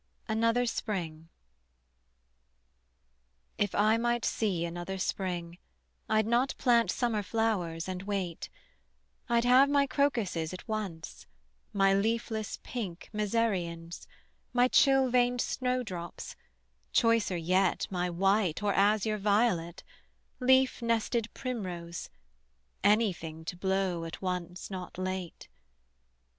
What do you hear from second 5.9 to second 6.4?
I'd